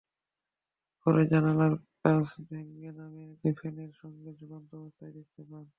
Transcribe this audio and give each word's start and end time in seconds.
পরে 1.05 1.21
জানালার 1.31 1.73
কাচ 2.01 2.27
ভেঙে 2.47 2.91
লামিয়াকে 2.97 3.49
ফ্যানের 3.59 3.91
সঙ্গে 4.01 4.29
ঝুলন্ত 4.39 4.69
অবস্থায় 4.75 5.13
দেখতে 5.17 5.41
পান। 5.49 5.65